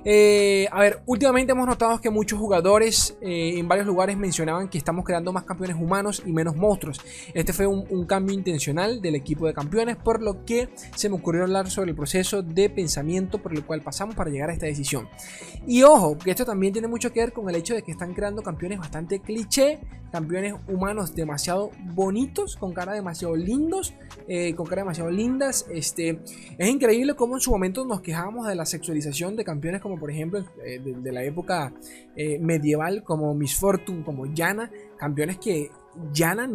[0.05, 4.77] Eh, a ver, últimamente hemos notado que muchos jugadores eh, en varios lugares mencionaban que
[4.77, 7.01] estamos creando más campeones humanos y menos monstruos.
[7.33, 11.43] Este fue un, cambio intencional del equipo de campeones, por lo que se me ocurrió
[11.43, 15.07] hablar sobre el proceso de pensamiento por el cual pasamos para llegar a esta decisión.
[15.67, 18.13] Y ojo, que esto también tiene mucho que ver con el hecho de que están
[18.13, 19.79] creando campeones bastante cliché,
[20.11, 23.93] campeones humanos demasiado bonitos, con cara demasiado lindos,
[24.27, 25.65] eh, con cara demasiado lindas.
[25.71, 26.19] Este,
[26.57, 30.11] es increíble cómo en su momento nos quejábamos de la sexualización de campeones como por
[30.11, 31.73] ejemplo eh, de, la época
[32.15, 35.71] eh, medieval, como Miss Fortune, como Yana, campeones que
[36.13, 36.49] Yana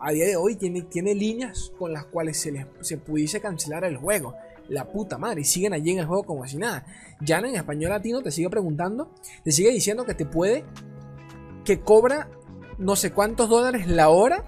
[0.00, 3.84] a día de hoy tiene, tiene líneas con las cuales se, les, se pudiese cancelar
[3.84, 4.34] el juego.
[4.68, 6.86] La puta madre, y siguen allí en el juego como si nada.
[7.20, 9.10] Yana en español latino te sigue preguntando,
[9.42, 10.64] te sigue diciendo que te puede,
[11.64, 12.28] que cobra
[12.80, 14.44] no sé cuántos dólares la hora,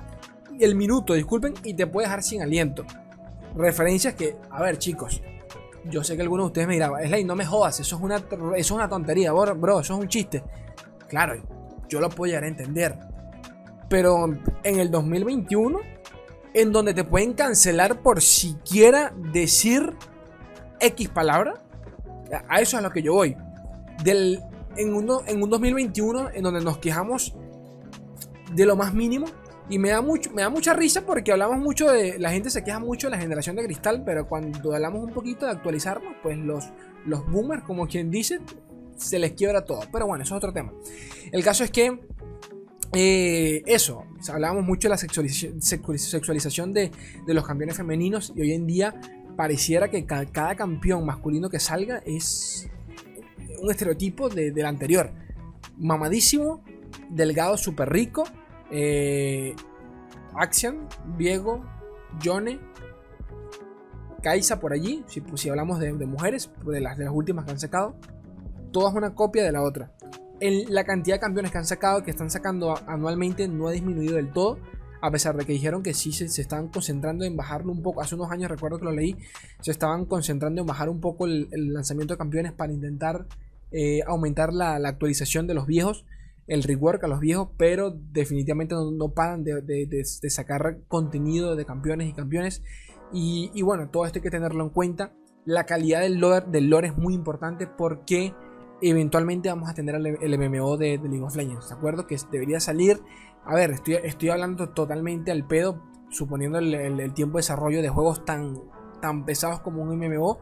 [0.65, 2.85] el minuto, disculpen, y te puede dejar sin aliento.
[3.55, 5.23] Referencias que, a ver chicos,
[5.85, 8.17] yo sé que algunos de ustedes me dirán, Slay, no me jodas, eso es una,
[8.17, 10.43] eso es una tontería, bro, eso es un chiste.
[11.09, 11.35] Claro,
[11.89, 12.99] yo lo puedo llegar a entender.
[13.89, 14.25] Pero
[14.63, 15.79] en el 2021,
[16.55, 19.95] en donde te pueden cancelar por siquiera decir
[20.81, 21.63] X palabra,
[22.49, 23.37] a eso es a lo que yo voy.
[24.03, 24.41] Del,
[24.77, 27.35] en, uno, en un 2021 en donde nos quejamos
[28.53, 29.27] de lo más mínimo.
[29.69, 32.19] Y me da, mucho, me da mucha risa porque hablamos mucho de.
[32.19, 35.47] La gente se queja mucho de la generación de cristal, pero cuando hablamos un poquito
[35.47, 36.65] de actualizarnos, pues los,
[37.07, 38.41] los boomers, como quien dice,
[38.97, 39.81] se les quiebra todo.
[39.93, 40.73] Pero bueno, eso es otro tema.
[41.31, 42.01] El caso es que.
[42.95, 46.93] Eh, eso, hablábamos mucho de la sexualización, de,
[47.27, 49.01] de, los campeones femeninos y hoy en día
[49.35, 52.69] pareciera que cada, campeón masculino que salga es
[53.63, 55.11] un estereotipo del anterior.
[55.79, 56.63] Mamadísimo,
[57.09, 58.25] delgado, súper rico
[58.73, 59.55] eh,
[60.35, 61.65] Axian, Viego,
[62.21, 62.59] Yone,
[64.23, 67.61] Kaisa por allí, si, pues, hablamos de, mujeres, de las, de las últimas que han
[67.61, 67.97] sacado,
[68.73, 69.93] todas una copia de la otra.
[70.41, 74.33] La cantidad de campeones que han sacado, que están sacando anualmente, no ha disminuido del
[74.33, 74.59] todo.
[75.01, 78.01] A pesar de que dijeron que sí se, se estaban concentrando en bajarlo un poco.
[78.01, 79.17] Hace unos años recuerdo que lo leí.
[79.61, 83.27] Se estaban concentrando en bajar un poco el, lanzamiento de campeones para intentar
[83.73, 86.05] eh, aumentar la, actualización de los viejos
[86.47, 92.13] el rework a los viejos, pero definitivamente no, paran de, sacar contenido de campeones y
[92.13, 92.63] campeones.
[93.13, 95.13] Y, bueno, todo esto hay que tenerlo en cuenta.
[95.45, 98.35] La calidad del lore, del lore es muy importante porque
[98.81, 102.07] eventualmente vamos a tener el, MMO de, League of Legends, ¿de acuerdo?
[102.07, 103.01] Que debería salir.
[103.45, 108.25] A ver, estoy, estoy hablando totalmente al pedo, suponiendo el, tiempo de desarrollo de juegos
[108.25, 108.61] tan,
[109.01, 110.39] tan pesados como un MMO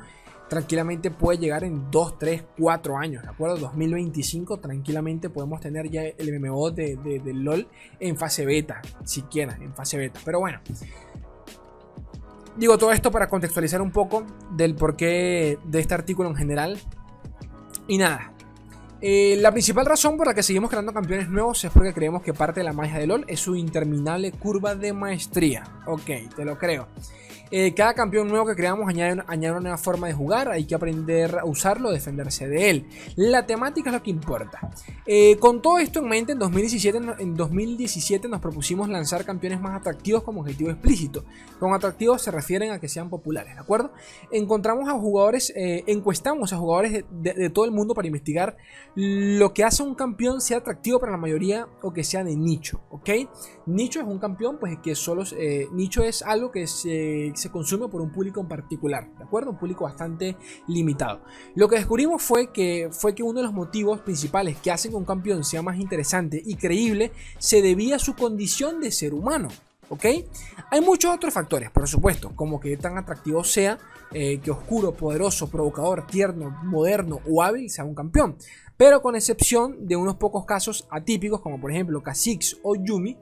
[0.51, 3.57] tranquilamente puede llegar en 2, 3, 4 años, ¿de acuerdo?
[3.57, 7.69] 2025 tranquilamente podemos tener ya el MMO de, LOL
[8.01, 10.19] en fase beta, siquiera en fase beta.
[10.25, 10.59] Pero bueno,
[12.57, 16.79] digo todo esto para contextualizar un poco del porqué de este artículo en general.
[17.87, 18.33] Y nada,
[19.01, 22.35] eh, la principal razón por la que seguimos creando campeones nuevos es porque creemos que
[22.35, 25.63] parte de la magia de LOL es su interminable curva de maestría.
[25.87, 26.89] Ok, te lo creo.
[27.53, 31.39] Eh, cada campeón nuevo que creamos añade, una nueva forma de jugar, hay que aprender
[31.41, 32.87] a usarlo, defenderse de él.
[33.17, 34.71] La temática es lo que importa.
[35.05, 39.81] Eh, con todo esto en mente, en 2017, en 2017 nos propusimos lanzar campeones más
[39.81, 41.25] atractivos como objetivo explícito.
[41.59, 43.93] Con atractivos se refieren a que sean populares, ¿de acuerdo?
[44.31, 48.57] Encontramos a jugadores, eh, encuestamos a jugadores de, todo el mundo para investigar
[48.95, 52.81] lo que hace un campeón sea atractivo para la mayoría o que sea de nicho,
[52.91, 53.11] ¿ok?
[53.67, 55.25] Nicho es un campeón, pues que solo...
[55.73, 59.51] nicho es algo que se se consume por un público en particular, ¿de acuerdo?
[59.51, 60.37] Un público bastante
[60.69, 61.21] limitado.
[61.55, 64.97] Lo que descubrimos fue que, fue que uno de los motivos principales que hacen que
[64.97, 69.49] un campeón sea más interesante y creíble se debía a su condición de ser humano.
[69.89, 70.05] ¿Ok?
[70.71, 73.77] Hay muchos otros factores, por supuesto, como que tan atractivo sea,
[74.13, 78.37] eh, que oscuro, poderoso, provocador, tierno, moderno o hábil sea un campeón.
[78.77, 83.19] Pero con excepción de unos pocos casos atípicos, como por ejemplo Kha'Zix o Yumi,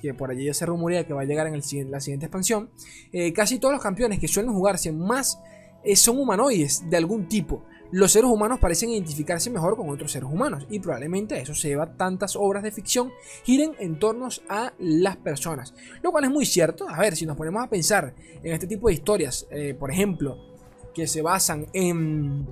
[0.00, 1.54] Que por allí ya se rumorea que va a llegar en
[1.90, 2.70] la siguiente expansión,
[3.12, 5.40] eh, casi todos los campeones que suelen jugarse más
[5.82, 7.64] eh, son humanoides de algún tipo.
[7.92, 11.96] Los seres humanos parecen identificarse mejor con otros seres humanos y probablemente eso se lleva
[11.96, 13.10] tantas obras de ficción
[13.42, 15.74] giren en torno a las personas.
[16.00, 16.88] Lo cual es muy cierto.
[16.88, 20.38] A ver, si nos ponemos a pensar en este tipo de historias, eh, por ejemplo,
[20.94, 22.46] que se basan en,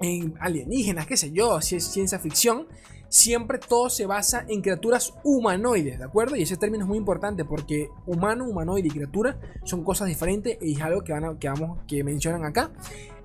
[0.00, 2.66] en alienígenas, qué sé yo, si es ciencia ficción,
[3.10, 6.36] siempre todo se basa en criaturas humanoides, ¿de acuerdo?
[6.36, 10.76] Y ese término es muy importante porque humano, humanoide y criatura son cosas diferentes y
[10.76, 12.70] es algo que, van que, vamos, que mencionan acá,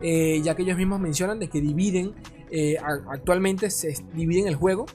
[0.02, 2.13] eh, ya que ellos mismos mencionan de que dividen,
[2.52, 4.88] eh, actualmente se dividen el juego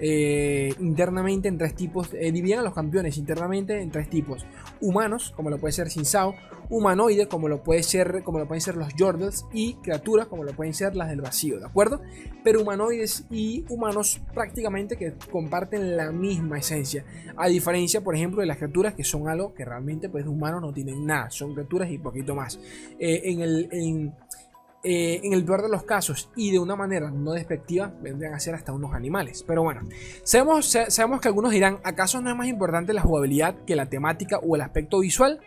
[0.00, 4.46] eh, internamente en tres tipos, eh, dividen a los campeones internamente en tres tipos:
[4.80, 6.34] humanos, como lo puede ser Sin Sao,
[6.68, 10.52] humanoides, como lo puede ser, como lo pueden ser los Jordals, y criaturas, como lo
[10.52, 11.58] pueden ser las del vacío.
[12.44, 17.04] Pero humanoides y humanos prácticamente que comparten la misma esencia,
[17.36, 20.72] a diferencia, por ejemplo, de las criaturas que son algo que realmente, pues, humanos no
[20.72, 22.58] tienen nada, son criaturas y poquito más.
[22.98, 24.12] Eh, en el
[24.88, 28.38] eh, en el peor de los casos y de una manera no despectiva, vendrían a
[28.38, 29.42] ser hasta unos animales.
[29.44, 29.80] Pero bueno,
[30.22, 34.38] sabemos, sabemos que algunos dirán, ¿acaso no es más importante la jugabilidad que la temática
[34.38, 35.40] o el aspecto visual?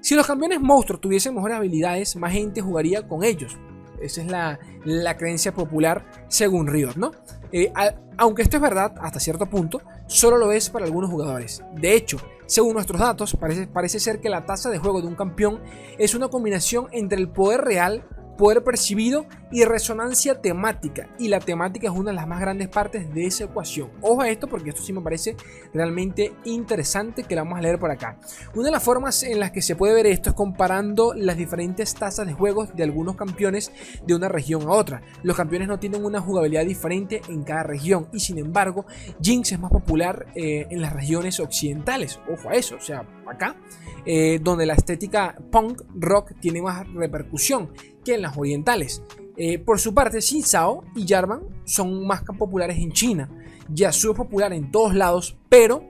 [0.00, 3.58] Si los campeones monstruos tuviesen mejores habilidades, más gente jugaría con ellos.
[4.00, 7.10] Esa es la, creencia popular según Riot, ¿no?
[7.50, 7.72] Eh,
[8.16, 11.60] aunque esto es verdad hasta cierto punto, solo lo es para algunos jugadores.
[11.74, 15.16] De hecho, según nuestros datos, parece, parece ser que la tasa de juego de un
[15.16, 15.60] campeón
[15.98, 18.04] es una combinación entre el poder real
[18.36, 21.08] poder percibido y resonancia temática.
[21.18, 23.90] Y la temática es una de las más grandes partes de esa ecuación.
[24.00, 25.36] Ojo a esto porque esto sí me parece
[25.72, 28.18] realmente interesante que la vamos a leer por acá.
[28.54, 31.94] Una de las formas en las que se puede ver esto es comparando las diferentes
[31.94, 33.72] tasas de juegos de algunos campeones
[34.06, 35.02] de una región a otra.
[35.22, 38.86] Los campeones no tienen una jugabilidad diferente en cada región y sin embargo
[39.20, 42.18] Jinx es más popular eh, en las regiones occidentales.
[42.32, 43.56] Ojo a eso, o sea, acá
[44.04, 47.70] eh, donde la estética punk rock tiene más repercusión
[48.06, 49.02] que en las orientales.
[49.36, 53.28] Eh, por su parte, Xin Sao y Jarvan son más populares en China.
[53.68, 55.82] Yasuo es popular en todos lados, pero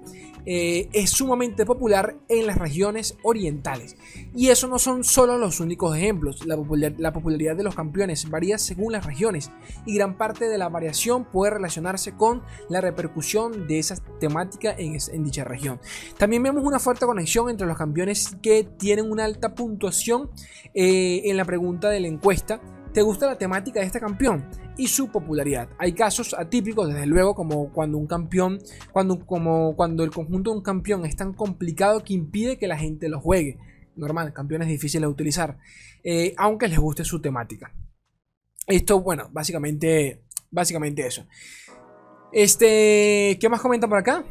[0.47, 3.97] eh, es sumamente popular en las regiones orientales.
[4.35, 6.47] Y eso no son solo los únicos ejemplos.
[6.47, 6.57] La,
[7.13, 9.51] popularidad de los campeones varía según las regiones
[9.85, 15.25] y gran parte de la variación puede relacionarse con la repercusión de esa temática en,
[15.25, 15.81] dicha región.
[16.17, 20.31] También vemos una fuerte conexión entre los campeones que tienen una alta puntuación
[20.75, 22.61] eh, en la pregunta de la encuesta.
[22.97, 24.49] ¿Te gusta la temática de este campeón?
[24.79, 25.69] y su popularidad.
[25.79, 28.59] Hay casos atípicos, desde luego, como cuando un campeón,
[28.91, 32.79] cuando, como cuando el conjunto de un campeón es tan complicado que impide que la
[32.79, 33.59] gente lo juegue.
[33.97, 35.59] Normal, campeones difíciles de utilizar,
[36.05, 37.71] eh, aunque les guste su temática.
[38.67, 41.27] Esto, bueno, básicamente, básicamente eso.
[42.33, 44.25] Este, ¿qué más comentan por acá?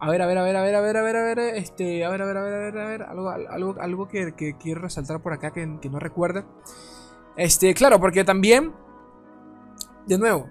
[0.00, 2.04] A ver, a ver, a ver, a ver, a ver, a ver, a ver, este,
[2.04, 4.82] a ver, a ver, a ver, a ver, a ver, algo, algo, algo que, quiero
[4.82, 6.46] resaltar por acá que, que no recuerda.
[7.36, 8.72] Este, claro, porque también
[10.06, 10.48] de nuevo,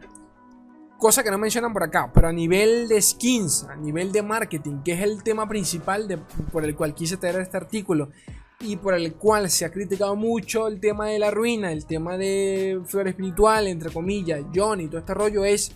[0.97, 4.81] cosa que no mencionan por acá, pero a nivel de skins, a nivel de marketing,
[4.83, 6.07] que es el tema principal
[6.51, 8.09] por el cual quise traer este artículo
[8.59, 12.17] y por el cual se ha criticado mucho el tema de la ruina, el tema
[12.17, 15.75] de flor espiritual, entre comillas, John y todo este rollo, es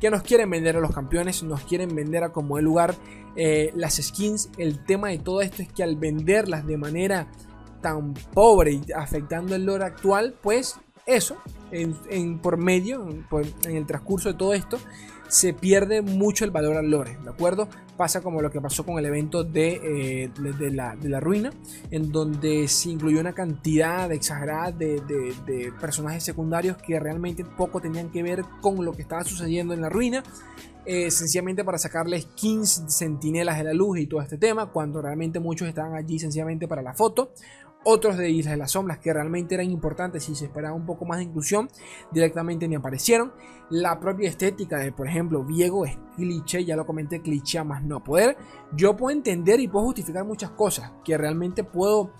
[0.00, 2.96] que nos quieren vender a los campeones, nos quieren vender a como el lugar
[3.36, 4.50] eh, las skins.
[4.58, 7.28] El tema de todo esto es que al venderlas de manera
[7.84, 11.36] tan pobre y afectando el lore actual, pues eso,
[11.70, 14.78] en, por medio, en, el transcurso de todo esto,
[15.28, 17.68] se pierde mucho el valor al lore, ¿de acuerdo?
[17.98, 19.80] Pasa como lo que pasó con el evento de,
[20.24, 20.30] eh,
[20.72, 21.50] la, ruina,
[21.90, 28.08] en donde se incluyó una cantidad exagerada de, de, personajes secundarios que realmente poco tenían
[28.10, 30.22] que ver con lo que estaba sucediendo en la ruina.
[30.86, 35.40] Eh, sencillamente para sacarles 15 sentinelas de la luz y todo este tema, cuando realmente
[35.40, 37.32] muchos estaban allí sencillamente para la foto
[37.84, 41.04] otros de Islas de las Sombras que realmente eran importantes y se esperaba un poco
[41.04, 41.68] más de inclusión,
[42.10, 43.32] directamente ni aparecieron.
[43.70, 48.02] La propia estética de, por ejemplo, Viego es cliché, ya lo comenté, cliché más no
[48.02, 48.36] poder.
[48.72, 52.10] Yo puedo entender y puedo justificar muchas cosas que realmente puedo,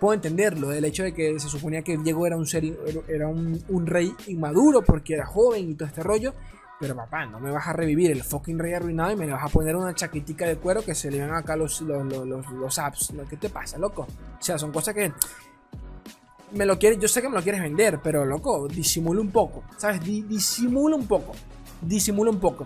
[0.00, 0.68] puedo entenderlo.
[0.68, 2.64] Del hecho de que se suponía que Diego era un, ser,
[3.08, 6.34] era un rey inmaduro porque era joven y todo este rollo.
[6.80, 9.48] Pero papá, no me vas a revivir el fucking rey arruinado y me vas a
[9.48, 13.12] poner una chaquetica de cuero que se le ven acá los, los, los, los apps.
[13.28, 14.02] ¿Qué te pasa, loco?
[14.02, 15.12] O sea, son cosas que
[16.52, 19.64] me lo quieres, yo sé que me lo quieres vender, pero loco, disimula un poco,
[19.76, 20.00] ¿sabes?
[20.02, 21.32] disimula un poco,
[21.82, 22.64] disimula un poco.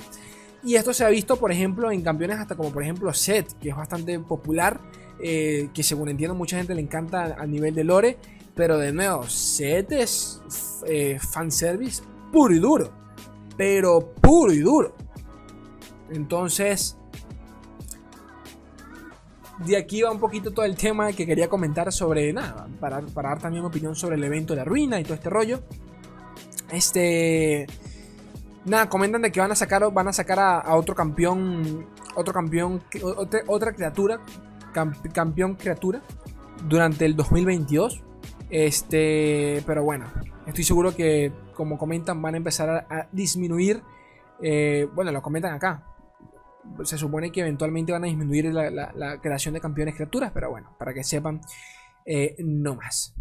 [0.62, 3.70] Y esto se ha visto, por ejemplo, en campeones hasta como por ejemplo Set, que
[3.70, 4.78] es bastante popular,
[5.20, 8.18] eh, que según entiendo mucha gente le encanta a nivel de lore,
[8.54, 10.40] pero de nuevo, Set es
[10.86, 13.01] eh, fanservice puro y duro
[13.56, 14.94] pero puro y duro.
[16.10, 16.96] Entonces,
[19.58, 23.30] de aquí va un poquito todo el tema que quería comentar sobre nada, para, para
[23.30, 25.62] dar también mi opinión sobre el evento de la ruina y todo este rollo.
[26.72, 27.66] Este.
[28.64, 31.86] Nada, comentan de que van a sacar, van a, sacar a, otro campeón.
[32.14, 32.82] Otro campeón.
[33.46, 34.20] Otra, criatura.
[35.12, 36.02] campeón criatura.
[36.68, 38.02] Durante el 2022.
[38.50, 39.62] Este.
[39.66, 40.06] Pero bueno.
[40.46, 43.82] Estoy seguro que como comentan, van a empezar a, disminuir
[44.44, 45.86] Eh, bueno, lo comentan acá.
[46.82, 50.92] Se supone que eventualmente van a disminuir la, creación de campeones criaturas, pero bueno, para
[50.92, 51.40] que sepan,
[52.04, 53.14] eh, no más.